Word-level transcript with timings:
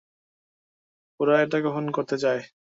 ওরা 1.19 1.35
এটা 1.43 1.57
কখন 1.65 1.85
করতে 1.95 2.15
চায়? 2.23 2.41